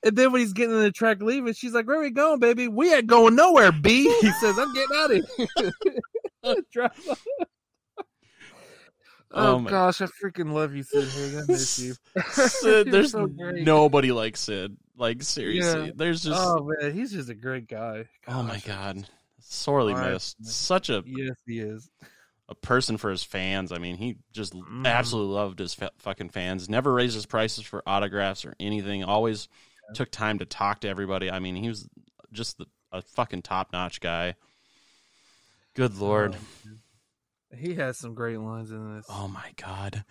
[0.05, 2.67] And then when he's getting in the truck leaving, she's like, "Where we going, baby?
[2.69, 6.55] We ain't going nowhere, B." He says, "I'm getting out of here."
[9.31, 11.35] Oh Oh, my- gosh, I freaking love you, Sid Haig.
[11.35, 11.95] I miss you.
[12.31, 13.63] Sid, You're there's so great.
[13.65, 14.77] nobody like Sid.
[14.97, 15.91] Like seriously, Yeah.
[15.93, 18.05] there's just Oh man, he's just a great guy.
[18.29, 19.05] oh my god,
[19.41, 20.13] sorely All right.
[20.13, 20.37] missed.
[20.45, 21.89] Such a Yes, he is.
[22.47, 23.73] a person for his fans.
[23.73, 24.85] I mean, he just Mhm.
[24.85, 26.69] absolutely loved his f- fucking fans.
[26.69, 29.03] Never raises prices for autographs or anything.
[29.03, 29.49] Always
[29.93, 31.29] took time to talk to everybody.
[31.29, 31.87] I mean, he was
[32.31, 34.35] just the, a fucking top notch guy.
[35.75, 36.35] Good lord.
[37.57, 39.05] He has some great lines in this.
[39.09, 40.03] Oh my god.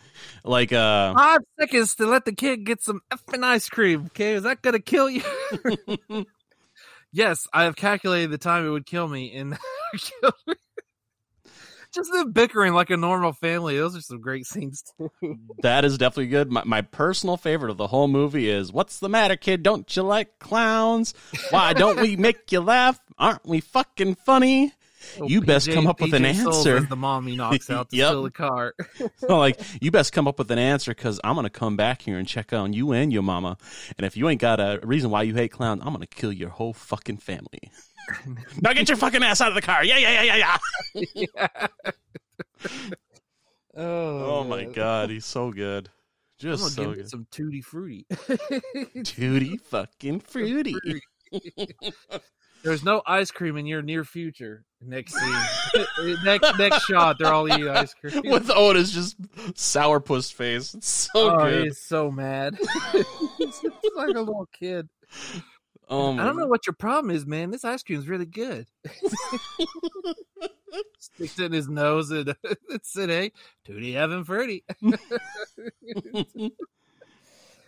[0.45, 4.07] Like uh Five seconds to let the kid get some effing ice cream.
[4.07, 5.23] Okay, is that gonna kill you?
[7.13, 9.59] yes, I have calculated the time it would kill me, and
[11.95, 13.77] just them bickering like a normal family.
[13.77, 15.11] Those are some great scenes too.
[15.63, 16.51] that is definitely good.
[16.51, 19.63] My, my personal favorite of the whole movie is "What's the matter, kid?
[19.63, 21.15] Don't you like clowns?
[21.51, 23.01] Why don't we make you laugh?
[23.19, 24.73] Aren't we fucking funny?
[25.21, 26.81] Oh, you best come up with an answer.
[26.81, 28.09] The mom he knocks out to Yep.
[28.09, 28.75] steal the car.
[29.19, 32.19] So, like, you best come up with an answer because I'm gonna come back here
[32.19, 33.57] and check on you and your mama.
[33.97, 36.51] And if you ain't got a reason why you hate clowns, I'm gonna kill your
[36.51, 37.71] whole fucking family.
[38.61, 39.85] now get your fucking ass out of the car.
[39.85, 40.37] Yeah, yeah, yeah,
[40.95, 41.67] yeah, yeah.
[43.77, 45.91] oh, Oh my god, he's so good.
[46.39, 47.09] Just so good.
[47.09, 48.07] some tutti frutti.
[49.05, 50.75] Tutti fucking fruity.
[52.65, 54.65] There's no ice cream in your near future.
[54.81, 55.87] Next scene,
[56.25, 58.23] next next shot, they're all eating ice cream.
[58.25, 59.21] With Otis just
[59.53, 60.75] sourpuss face.
[60.75, 61.65] It's so oh, good.
[61.65, 62.57] he's so mad.
[62.93, 63.63] he's
[63.95, 64.89] like a little kid.
[65.89, 67.51] Oh I don't know what your problem is, man.
[67.51, 68.67] This ice cream is really good.
[70.99, 73.33] Sticks it in his nose and it said, "Hey,
[73.67, 76.51] Tootie having fruity." oh,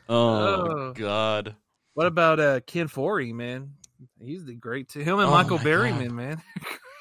[0.09, 0.93] Oh.
[0.95, 1.55] god.
[1.95, 3.73] What about uh Ken Foree, man?
[4.21, 5.01] He's the great too.
[5.01, 6.43] Him and Oh, Michael Berryman, man.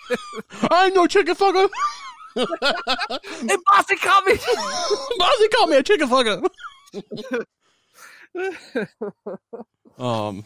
[0.71, 1.69] I know chicken fucker.
[2.35, 4.33] hey, Bossy caught me.
[5.17, 6.47] Bossy called me a chicken fucker.
[9.97, 10.43] Um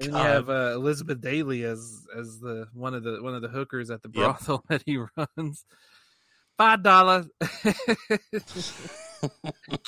[0.00, 3.48] And you have uh, Elizabeth Daily as as the one of the one of the
[3.48, 4.24] hookers at the Yep.
[4.24, 5.64] brothel that he runs.
[6.56, 7.26] Five dollars.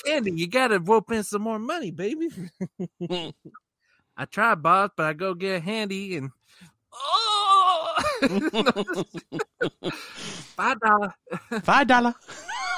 [0.05, 2.29] Candy, you gotta rope in some more money, baby.
[4.21, 6.31] I tried, boss, but I go get handy and
[6.93, 7.97] oh,
[10.55, 11.15] five dollar.
[11.63, 12.15] five dollar.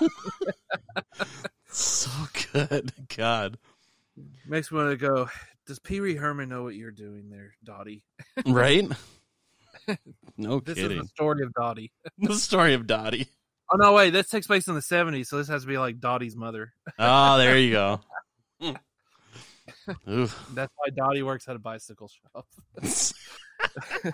[1.66, 2.10] so
[2.52, 2.92] good.
[3.16, 3.58] God.
[4.46, 5.28] Makes me want to go.
[5.66, 8.04] Does Pee Wee Herman know what you're doing there, Dottie?
[8.46, 8.88] Right?
[10.36, 10.98] No This kidding.
[10.98, 11.90] is the story of Dottie.
[12.18, 13.26] the story of Dottie.
[13.72, 15.98] Oh no, wait, this takes place in the '70s, so this has to be like
[15.98, 16.72] Dottie's mother.
[17.00, 18.00] Oh, there you go.
[20.06, 22.46] That's why Dottie works at a bicycle shop.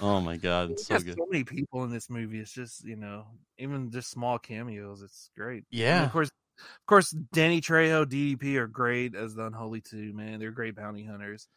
[0.00, 1.16] oh my god, it's so There's good.
[1.16, 2.40] so many people in this movie.
[2.40, 3.26] It's just you know,
[3.58, 5.02] even just small cameos.
[5.02, 5.64] It's great.
[5.70, 6.04] And Yeah.
[6.04, 6.28] of course,
[6.58, 10.12] of course, Danny Trejo, DDP are great as the Unholy Two.
[10.12, 11.48] Man, they're great bounty hunters.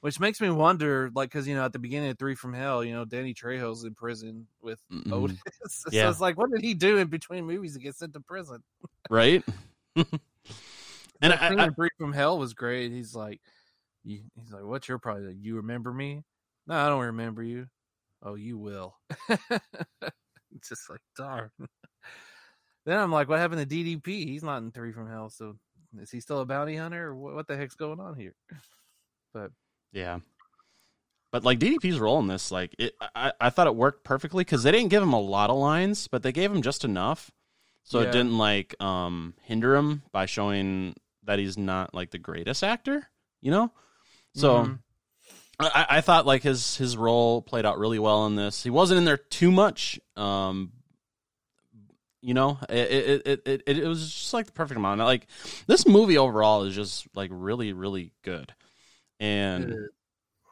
[0.00, 2.84] Which makes me wonder, like, because you know, at the beginning of Three from Hell,
[2.84, 5.12] you know, Danny Trejo's in prison with Mm-mm.
[5.12, 5.38] Otis.
[5.66, 6.08] so Yeah.
[6.08, 8.62] it's like, what did he do in between movies to get sent to prison?
[9.10, 9.42] Right?
[11.20, 12.92] And I, I, from Hell was great.
[12.92, 13.40] He's like,
[14.04, 15.36] he's like, what's your problem?
[15.40, 16.22] You remember me?
[16.66, 17.66] No, I don't remember you.
[18.22, 18.96] Oh, you will.
[20.68, 21.50] just like darn.
[22.86, 24.26] then I'm like, what happened to DDP?
[24.26, 25.56] He's not in Three from Hell, so
[26.00, 28.34] is he still a bounty hunter, or what, what the heck's going on here?
[29.34, 29.50] But
[29.92, 30.20] yeah.
[31.30, 34.62] But like DDP's role in this, like it, I, I thought it worked perfectly because
[34.62, 37.30] they didn't give him a lot of lines, but they gave him just enough,
[37.84, 38.08] so Yeah.
[38.08, 43.08] it didn't like um hinder him by showing that he's not like the greatest actor,
[43.40, 43.70] you know.
[44.34, 44.78] So Mhm.
[45.60, 48.62] I, I thought like his his role played out really well in this.
[48.62, 50.72] He wasn't in there too much, um,
[52.20, 52.58] you know.
[52.68, 55.00] It it, it it it it was just like the perfect amount.
[55.00, 55.26] Like
[55.66, 58.54] this movie overall is just like really really good,
[59.18, 59.74] and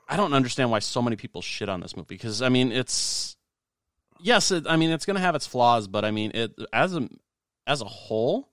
[0.08, 3.36] I don't understand why so many people shit on this movie because I mean it's
[4.20, 7.08] yes, it, I mean it's gonna have its flaws, but I mean it as a
[7.66, 8.48] as a whole,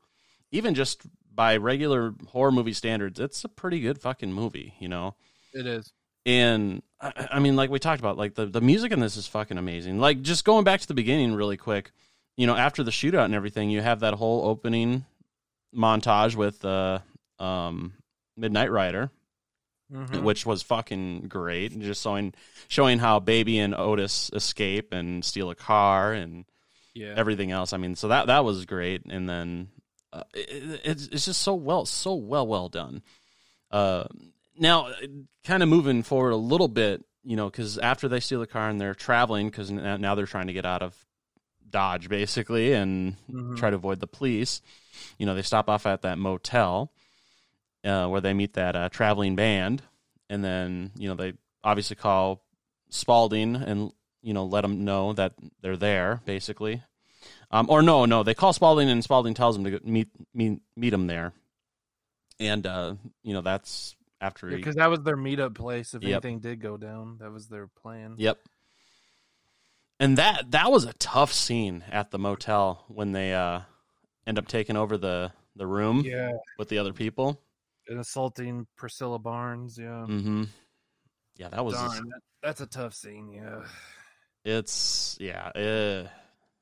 [0.51, 1.01] even just
[1.33, 5.15] by regular horror movie standards, it's a pretty good fucking movie, you know
[5.53, 5.91] it is.
[6.25, 9.27] and I, I mean like we talked about like the, the music in this is
[9.27, 11.91] fucking amazing like just going back to the beginning really quick
[12.37, 15.05] you know after the shootout and everything you have that whole opening
[15.75, 16.99] montage with uh
[17.39, 17.93] um
[18.37, 19.09] midnight rider
[19.91, 20.23] Mhm.
[20.23, 22.33] which was fucking great and just showing
[22.67, 26.45] showing how baby and otis escape and steal a car and
[26.95, 27.13] Yeah.
[27.15, 29.67] everything else i mean so that that was great and then
[30.13, 33.01] uh, it, it's it's just so well so well well done.
[33.71, 34.05] Uh
[34.57, 34.89] now
[35.43, 38.69] kind of moving forward a little bit you know because after they steal the car
[38.69, 40.95] and they're traveling because now they're trying to get out of
[41.69, 43.57] dodge basically and Mhm.
[43.57, 44.61] try to avoid the police
[45.17, 46.91] you know they stop off at that motel
[47.83, 49.81] uh, where they meet that uh, traveling band.
[50.29, 52.41] And then you know they obviously call
[52.89, 56.81] spaulding and you know let them know that they're there basically
[57.53, 60.91] Um, or no, no, they call Spaulding and Spaulding tells him to meet meet meet
[60.93, 61.31] him there.
[62.39, 65.93] And uh, you know that's after because that was their meetup place.
[65.93, 66.11] If Yep.
[66.25, 68.15] anything did go down, that was their plan.
[68.17, 68.39] Yep.
[69.99, 73.61] And that that was a tough scene at the motel when they uh
[74.25, 77.39] end up taking over the the room Yeah, with the other people.
[77.87, 79.77] and assaulting Priscilla Barnes.
[79.77, 80.45] Yeah, Mm-hmm.
[81.37, 83.31] Yeah, that was darn, that, that's a tough scene.
[83.31, 83.61] Yeah,
[84.43, 85.51] it's yeah.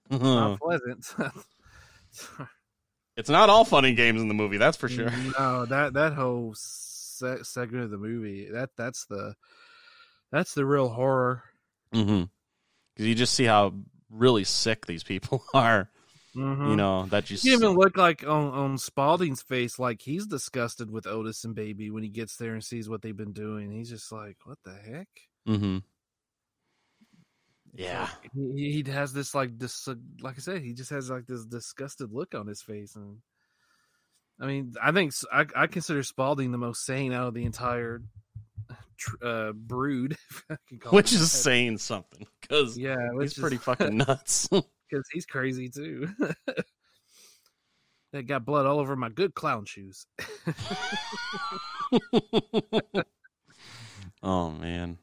[0.10, 1.16] Uh, not pleasant.
[3.18, 5.12] it's not all funny games in the movie, that's for sure.
[5.38, 9.36] No, that that whole se- segment of the movie that that's the
[10.32, 11.44] that's the real horror.
[11.94, 12.24] Mm-hmm.
[12.94, 13.74] Because you just see how
[14.10, 15.90] really sick these people are.
[16.36, 16.70] Mhm.
[16.70, 20.90] You know that just You even look like on on Spaulding's face, like he's disgusted
[20.90, 23.70] with Otis and Baby when he gets there and sees what they've been doing.
[23.70, 25.10] He's just like, "What the heck?"
[25.46, 25.80] Mm-hmm.
[27.74, 28.10] Yeah.
[28.36, 29.88] He, he has this like this,
[30.22, 33.18] like I said, he just has like this disgusted look on his face, and
[34.40, 38.02] I mean, I think I, I consider Spaulding the most sane out of the entire
[39.22, 41.38] uh, brood, if I can call Which is that.
[41.38, 44.48] saying something because yeah, he's pretty fucking nuts.
[44.50, 46.10] because he's crazy too.
[48.14, 50.06] That got blood all over my good clown shoes.
[54.22, 54.98] oh man.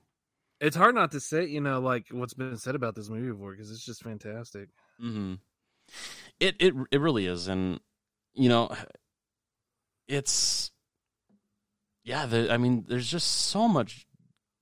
[0.61, 3.53] It's hard not to say, you know, like what's been said about this movie before
[3.53, 4.69] because it's just fantastic.
[5.01, 5.35] hmm
[6.41, 7.81] It it it really is, and
[8.35, 8.71] you know,
[10.09, 10.71] it's
[12.05, 12.27] yeah.
[12.27, 14.07] The, I mean, there's just so much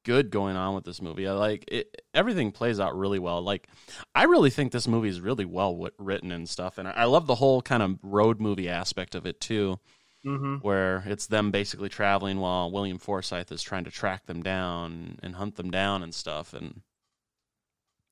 [0.05, 1.27] good going on with this movie.
[1.29, 2.03] I like it.
[2.15, 3.43] Everything plays out really well.
[3.43, 3.69] Like,
[4.15, 7.05] I really think this movie is really well w- written and stuff, and I, I
[7.05, 9.79] love the whole kind of road movie aspect of it too.
[10.27, 10.57] Mm-hmm.
[10.57, 15.37] where it's them basically traveling while William Forsythe is trying to track them down and
[15.37, 16.53] hunt them down and stuff.
[16.53, 16.81] And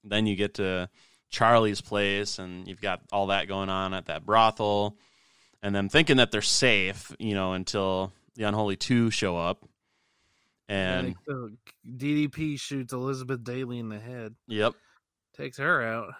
[0.05, 0.88] then you get to
[1.31, 4.96] Charlie's place, and you've got all that going on at that brothel,
[5.61, 9.64] and them thinking that they're safe, you know, until the Unholy Two show up.
[10.68, 11.16] And
[11.85, 14.74] DDP shoots Elizabeth Daily in the head, yep,
[15.37, 16.14] takes her out.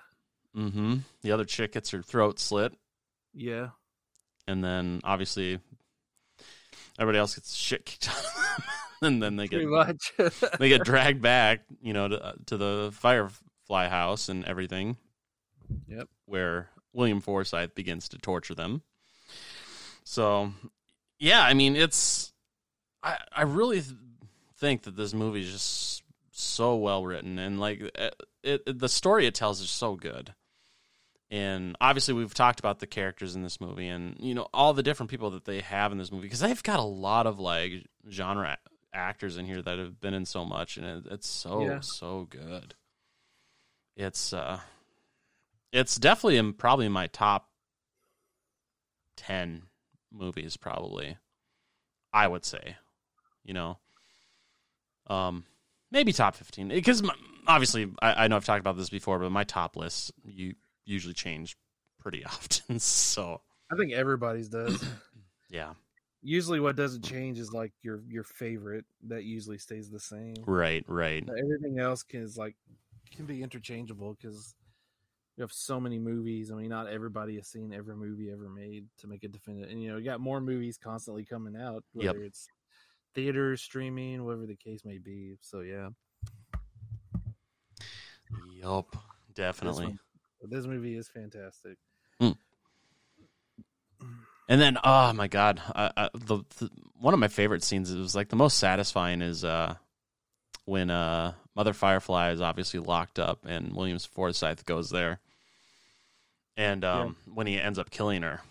[0.57, 0.97] Mm hmm.
[1.23, 2.73] the other chick gets her throat slit,
[3.33, 3.69] Yeah,
[4.49, 5.61] and then obviously
[6.99, 8.67] everybody else gets shit kicked out, of them.
[9.03, 9.63] and then they get
[10.59, 14.97] they get dragged back, you know, to, uh, to the Firefly house and everything.
[15.89, 16.09] Yep.
[16.27, 18.83] Where William Forsythe begins to torture them.
[20.05, 20.53] So,
[21.19, 22.33] yeah, I mean, it's
[23.03, 23.83] I I really
[24.59, 29.27] think that this movie is just so well written and like it, it the story
[29.27, 30.35] it tells is so good.
[31.31, 34.83] And obviously, we've talked about the characters in this movie, and you know all the
[34.83, 37.73] different people that they have in this movie because they've got a lot of like
[38.09, 38.57] genre
[38.93, 41.81] actors in here that have been in so much, and it, it's so Yeah.
[41.81, 42.75] so good.
[43.97, 44.61] It's uh,
[45.73, 47.49] it's definitely in probably my top
[49.17, 49.63] ten
[50.13, 51.17] movies, probably.
[52.13, 52.77] I would say,
[53.45, 53.79] you know,
[55.09, 55.45] um,
[55.91, 57.03] maybe top fifteen because
[57.47, 61.15] obviously I, I know I've talked about this before, but my top list you usually
[61.15, 61.57] change
[62.01, 62.79] pretty often.
[62.79, 63.41] So
[63.73, 64.85] I think everybody's does.
[65.51, 65.75] yeah,
[66.23, 68.85] usually, what doesn't change is like your your favorite.
[69.09, 70.35] That usually stays the same.
[70.47, 72.57] right, right, Everything else can is like
[73.15, 74.55] can be interchangeable because
[75.37, 76.51] you have so many movies.
[76.51, 79.71] I mean, not everybody has seen every movie ever made to make a definitive.
[79.71, 82.15] And you know, you got more movies constantly coming out, Yep.
[82.15, 82.47] whether it's
[83.15, 85.37] theater, streaming, whatever the case may be.
[85.41, 85.89] So yeah,
[88.53, 89.01] yup, this,
[89.35, 89.97] definitely.
[90.45, 91.77] One- this movie is fantastic.
[94.47, 96.69] And then, oh my god, I, I, the, the
[97.01, 97.91] one of my favorite scenes.
[97.91, 99.77] It was like the most satisfying is uh,
[100.67, 105.19] when uh, Mother Firefly is obviously locked up, and Williams Forsythe goes there,
[106.59, 108.43] and um, when he ends up killing her,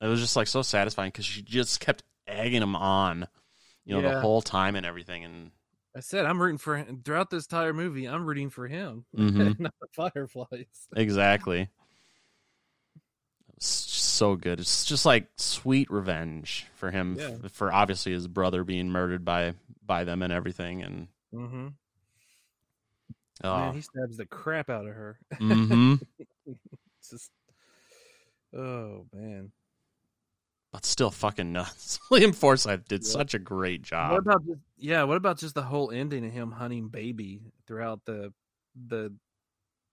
[0.00, 3.28] it was just like so satisfying because she just kept egging him on,
[3.84, 5.50] you know, the whole time and everything, and
[5.96, 8.06] I said I'm rooting for him throughout this entire movie.
[8.06, 9.58] I'm rooting for him, Mhm.
[9.58, 10.88] not the Fireflies.
[10.96, 11.68] exactly.
[13.58, 14.60] So good.
[14.60, 17.36] It's just like sweet revenge for him Yeah.
[17.44, 20.82] f- for obviously his brother being murdered by by them and everything.
[20.82, 21.68] And Mm-hmm.
[23.44, 25.18] oh, Man, he stabs the crap out of her.
[25.38, 25.94] hmm
[27.10, 27.30] just,
[28.54, 29.52] oh man.
[30.72, 31.98] But still fucking nuts.
[32.10, 33.10] William Forsythe did Yeah.
[33.10, 34.12] such a great job.
[34.12, 35.02] What about just yeah?
[35.04, 38.32] What about just the whole ending of him hunting baby throughout the
[38.88, 39.12] the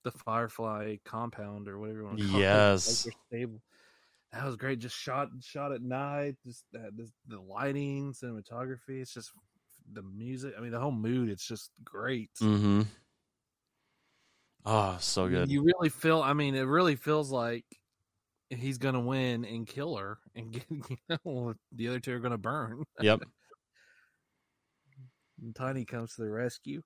[0.04, 3.06] the Firefly compound or whatever you want to call Yes.
[3.06, 3.14] it?
[3.32, 3.50] Like.
[4.34, 4.80] That was great.
[4.80, 6.36] Just shot shot at night.
[6.46, 9.02] Just that this, the lighting, cinematography.
[9.02, 9.32] It's just
[9.92, 10.54] the music.
[10.58, 11.30] I mean, the whole mood.
[11.30, 12.30] It's just great.
[12.42, 12.82] Mm-hmm.
[14.66, 15.50] Oh, so good.
[15.50, 16.22] You really feel.
[16.22, 17.64] I mean, it really feels like
[18.50, 22.38] he's gonna win and kill her, and get, you know, the other two are gonna
[22.38, 22.84] burn.
[23.00, 23.24] Yep.
[25.42, 26.84] And Tiny comes to the rescue.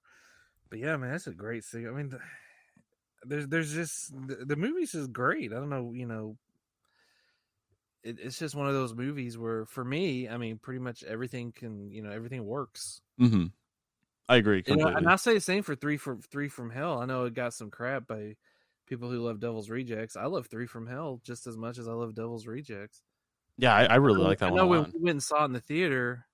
[0.70, 1.88] But yeah, man, that's a great scene.
[1.88, 2.14] I mean,
[3.24, 5.51] there's there's just the, the movie's is great.
[5.51, 6.38] I don't know, you know,
[8.03, 11.51] it, it's just one of those movies where, for me, I mean, pretty much everything
[11.51, 13.01] can, you know, everything works.
[13.18, 13.45] hmm
[14.30, 15.05] I agree completely.
[15.05, 16.99] and I say the same for three from three from hell.
[16.99, 18.36] I know it got some crap by
[18.91, 20.17] people who love Devil's Rejects.
[20.17, 23.01] I love Three from Hell just as much as I love Devil's Rejects.
[23.57, 25.45] yeah, I, I really like that I one know a we went and saw it
[25.45, 26.25] in the theater,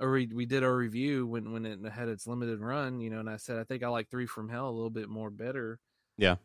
[0.00, 3.20] or we we did our review when when it had its limited run, you know,
[3.20, 5.78] and I said I think I like Three from Hell a little bit more better.
[6.18, 6.36] Yeah.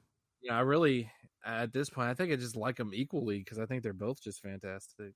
[0.43, 1.09] Yeah, I really
[1.43, 4.21] at this point I think I just like them equally because I think they're both
[4.21, 5.13] just fantastic.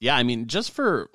[0.00, 1.10] Yeah, I mean, just for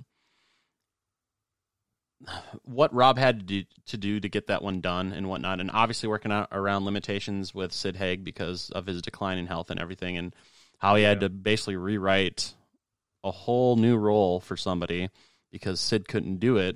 [2.63, 5.71] what Rob had to do, to do to get that one done and whatnot, and
[5.73, 9.79] obviously working out around limitations with Sid Haig because of his decline in health and
[9.79, 10.35] everything, and
[10.77, 12.53] how he had to basically rewrite
[13.23, 15.09] a whole new role for somebody
[15.51, 16.75] because Sid couldn't do it.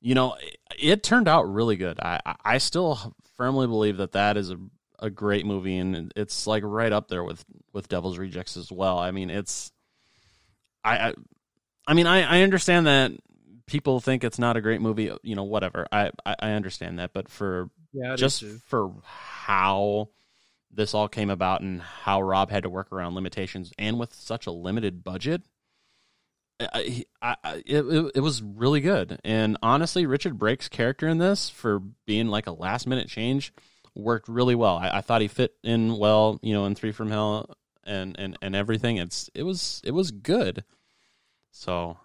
[0.00, 1.98] You know, it, it turned out really good.
[2.00, 4.58] I I- I still firmly believe that that is a
[5.00, 8.98] a great movie, and it's like right up there with with Devil's Rejects as well.
[8.98, 9.70] I mean, it's
[10.84, 11.14] I, I
[11.86, 13.12] I mean, I, I understand that
[13.68, 15.12] people think it's not a great movie.
[15.22, 15.86] You know, whatever.
[15.92, 20.08] I, I, I understand that, but for Yeah, just for how
[20.70, 24.46] this all came about and how Rob had to work around limitations and with such
[24.46, 25.42] a limited budget,
[26.60, 29.20] I, I, I, it, it, was really good.
[29.24, 33.52] And honestly, Richard Brake's character in this, for being like a last minute change,
[33.94, 34.76] worked really well.
[34.76, 38.36] I, I thought he fit in well, you know, in Three from Hell and, and,
[38.42, 38.96] and everything.
[38.96, 40.64] It's it was it was good.
[41.52, 41.96] So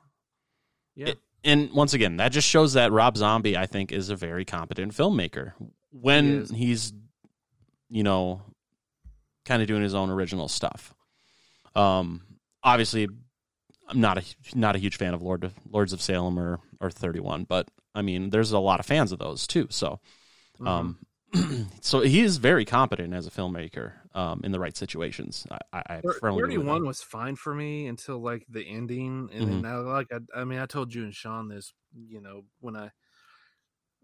[0.95, 1.09] Yeah.
[1.09, 4.45] it- and once again, that just shows that Rob Zombie, I think, is a very
[4.45, 5.53] competent filmmaker
[6.49, 6.93] He he's,
[7.89, 8.41] you know,
[9.45, 10.93] kind of doing his own original stuff.
[11.75, 12.21] Um,
[12.63, 13.07] obviously,
[13.87, 14.23] I'm not a
[14.55, 18.01] not a huge fan of Lord of, Lords of Salem or or 31, but I
[18.01, 19.67] mean, there's a lot of fans of those too.
[19.69, 19.99] So,
[20.59, 20.67] Mm-hmm.
[20.67, 20.97] um,
[21.81, 25.45] so he is very competent as a filmmaker um, in the right situations.
[25.51, 26.65] I, I, I firmly believe that.
[26.65, 29.63] 31 was fine for me until like the ending and Mm-hmm.
[29.63, 31.73] then I like I, I mean I told you and Sean this
[32.07, 32.91] you know when I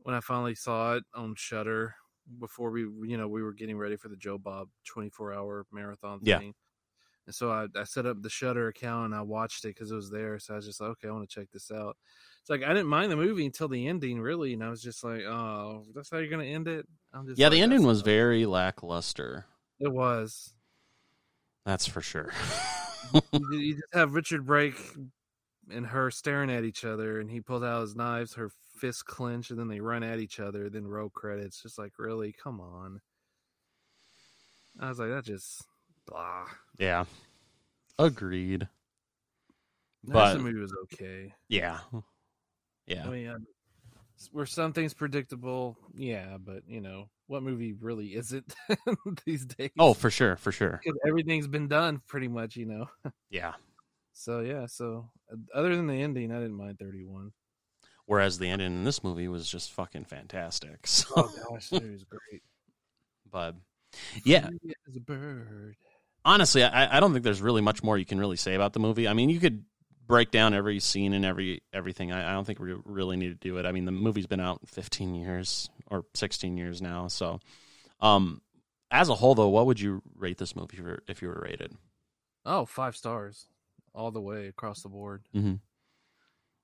[0.04, 1.96] when I finally saw it on Shudder
[2.40, 6.20] before we you know we were getting ready for the Joe Bob 24 hour marathon
[6.24, 6.40] Yeah.
[7.30, 9.96] And so I, I set up the Shudder account and I watched it because it
[9.96, 11.96] was there so I was just like okay I want to check this out
[12.42, 15.04] it's like I didn't mind the movie until the ending really and I was just
[15.04, 18.00] like oh that's how you're gonna end it I'm just Yeah, like, the ending was
[18.00, 19.46] not-" very lackluster.
[19.80, 20.56] it was
[21.66, 22.32] That's for sure.
[23.32, 24.76] you, you just have Richard Brake
[25.72, 29.50] and her staring at each other, and he pulls out his knives, her fists clench,
[29.52, 30.70] and then they run at each other.
[30.70, 33.02] Then roll credits, just like really, come on.
[34.80, 35.66] I was like, that just
[36.10, 36.46] blah.
[36.78, 37.06] yeah,
[37.98, 38.68] agreed.
[40.04, 41.34] The But the movie was okay.
[41.50, 41.80] yeah,
[42.88, 43.06] yeah.
[43.06, 43.48] I mean, um,
[44.32, 45.78] were some things predictable?
[45.94, 48.54] Yeah, but you know, what movie really isn't
[49.26, 49.72] these days?
[49.78, 50.80] Oh, for sure, for sure.
[50.84, 52.90] because everything's been done pretty much, you know.
[53.30, 53.54] Yeah.
[54.14, 57.32] So yeah, so uh, other than the ending, I didn't mind thirty one.
[58.06, 60.80] Whereas the ending in this movie was just fucking fantastic.
[60.88, 62.42] So, Oh gosh, it was great.
[63.32, 63.56] but
[64.24, 65.76] yeah, Free as a bird.
[66.26, 68.80] Honestly, I, I don't think there's really much more you can really say about the
[68.80, 69.08] movie.
[69.08, 69.64] I mean, you could
[70.08, 72.12] break down every scene and every everything.
[72.12, 73.66] I, I don't think we really need to do it.
[73.66, 77.08] I mean, the movie's been out 15 years or 16 years now.
[77.08, 77.40] So,
[78.02, 78.42] um,
[78.92, 81.74] as a whole, though, what would you rate this movie for, if you were rated?
[82.46, 83.46] Oh, five stars,
[83.94, 85.24] all the way across the board.
[85.36, 85.56] Mm-hmm.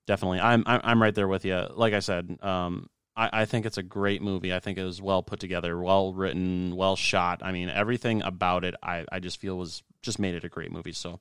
[0.07, 1.67] Definitely, I'm, I'm I'm right there with you.
[1.73, 4.53] Like I said, um, I, I think it's a great movie.
[4.53, 7.41] I think it was well put together, well written, well shot.
[7.43, 10.72] I mean, everything about it, I, I just feel was just made it a great
[10.72, 10.91] movie.
[10.91, 11.20] So,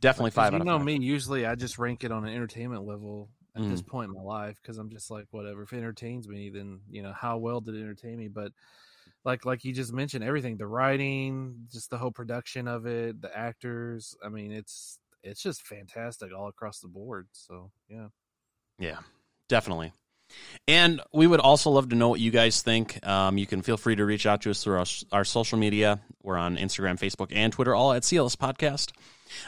[0.00, 0.86] definitely five You out of know five.
[0.86, 0.96] me.
[0.98, 3.86] Usually, I just rank it on an entertainment level at this Mhm.
[3.86, 5.62] point in my life because I'm just like, whatever.
[5.62, 8.28] If it entertains me, then you know how well did it entertain me.
[8.28, 8.52] But
[9.24, 13.36] like like you just mentioned, everything, the writing, just the whole production of it, the
[13.36, 14.16] actors.
[14.24, 17.28] I mean, it's it's just fantastic all across the board.
[17.32, 18.08] So yeah.
[18.78, 18.98] Yeah,
[19.48, 19.92] definitely.
[20.68, 23.04] And we would also love to know what you guys think.
[23.06, 25.98] Um, you can feel free to reach out to us through our, our social media.
[26.22, 28.92] We're on Instagram, Facebook, and Twitter, all at CLS Podcast.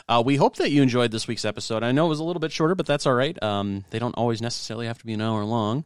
[0.08, 1.82] Uh, we hope that you enjoyed this week's episode.
[1.82, 3.40] I know it was a little bit shorter, but that's all right.
[3.42, 5.84] Um, they don't always necessarily have to be an hour long.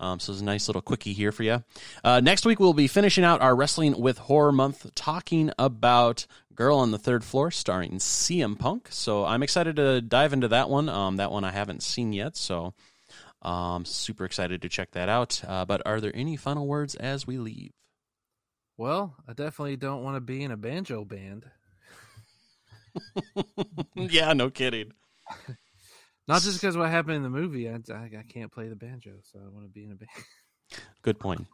[0.00, 1.62] Um, so it's a nice little quickie here for you.
[2.02, 6.78] Uh, next week, we'll be finishing out our Wrestling with Horror month, talking about Girl
[6.78, 8.88] on the Third Floor, starring CM Punk.
[8.90, 10.88] So I'm excited to dive into that one.
[10.88, 12.72] Um, that one I haven't seen yet, so
[13.42, 15.42] um, super excited to check that out.
[15.46, 17.72] Uh, but are there any final words as we leave?
[18.76, 21.44] Well, I definitely don't want to be in a banjo band.
[23.94, 24.92] yeah, no kidding.
[26.28, 27.68] Not just because what happened in the movie.
[27.68, 30.10] I, I, I can't play the banjo, so I want to be in a band.
[31.02, 31.46] Good point.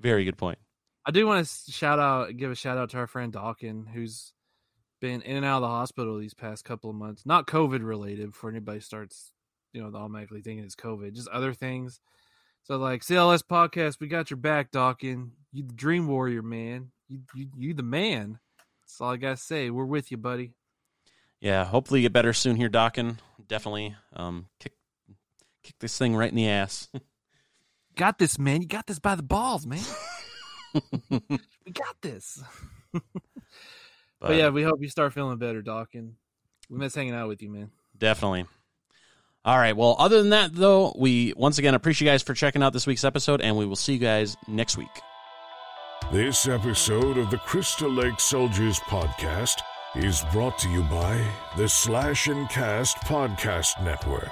[0.00, 0.58] Very good point.
[1.04, 4.32] I do want to shout out, give a shout out to our friend Dawkin, who's
[5.00, 7.26] been in and out of the hospital these past couple of months.
[7.26, 9.32] Not COVID related, before anybody starts,
[9.72, 12.00] you know, the automatically thinking it's COVID, just other things.
[12.64, 15.30] So, like CLS podcast, we got your back, Dawkin.
[15.52, 16.90] You the dream warrior, man.
[17.08, 18.38] You you you the man.
[18.82, 19.70] That's all I gotta say.
[19.70, 20.52] We're with you, buddy.
[21.40, 23.18] Yeah, hopefully you get better soon here, Dawkin.
[23.46, 23.96] Definitely.
[24.14, 24.72] Um, kick
[25.62, 26.88] kick this thing right in the ass.
[27.96, 28.62] got this, man.
[28.62, 29.84] You got this by the balls, man.
[31.10, 32.42] we got this.
[32.92, 33.02] but,
[34.20, 36.12] but, yeah, we hope you start feeling better, Dawkin.
[36.70, 37.70] We miss hanging out with you, man.
[37.96, 38.46] Definitely.
[39.48, 39.74] All right.
[39.74, 42.86] Well, other than that, though, we once again appreciate you guys for checking out this
[42.86, 45.00] week's episode, and we will see you guys next week.
[46.12, 49.62] This episode of the Crystal Lake Soldiers podcast
[49.96, 51.26] is brought to you by
[51.56, 54.28] the Slash and Cast Podcast Network.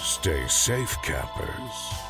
[0.00, 2.07] stay safe, campers.